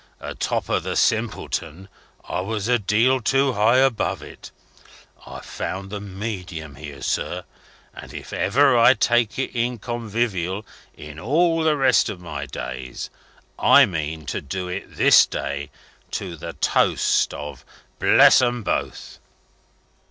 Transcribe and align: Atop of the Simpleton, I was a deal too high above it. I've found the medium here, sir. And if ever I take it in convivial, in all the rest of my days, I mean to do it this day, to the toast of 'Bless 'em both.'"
Atop 0.19 0.67
of 0.67 0.81
the 0.81 0.95
Simpleton, 0.95 1.87
I 2.27 2.39
was 2.41 2.67
a 2.67 2.79
deal 2.79 3.21
too 3.21 3.53
high 3.53 3.77
above 3.77 4.23
it. 4.23 4.49
I've 5.27 5.45
found 5.45 5.91
the 5.91 5.99
medium 6.01 6.73
here, 6.73 7.03
sir. 7.03 7.43
And 7.93 8.11
if 8.11 8.33
ever 8.33 8.75
I 8.75 8.95
take 8.95 9.37
it 9.37 9.51
in 9.55 9.77
convivial, 9.77 10.65
in 10.97 11.19
all 11.19 11.61
the 11.61 11.77
rest 11.77 12.09
of 12.09 12.19
my 12.19 12.47
days, 12.47 13.11
I 13.59 13.85
mean 13.85 14.25
to 14.25 14.41
do 14.41 14.67
it 14.69 14.95
this 14.97 15.27
day, 15.27 15.69
to 16.13 16.35
the 16.35 16.53
toast 16.53 17.31
of 17.35 17.63
'Bless 17.99 18.41
'em 18.41 18.63
both.'" 18.63 19.19